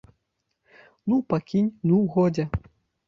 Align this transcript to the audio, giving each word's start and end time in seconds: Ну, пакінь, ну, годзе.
Ну, 1.11 1.19
пакінь, 1.33 1.71
ну, 1.91 2.03
годзе. 2.17 2.49